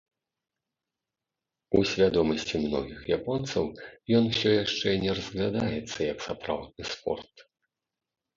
У 1.79 1.81
свядомасці 1.91 2.61
многіх 2.63 2.99
японцаў 3.17 3.65
ён 4.21 4.31
усё 4.31 4.49
яшчэ 4.63 4.89
не 5.05 5.11
разглядаецца 5.19 5.97
як 6.13 6.17
сапраўдны 6.31 6.83
спорт. 6.95 7.33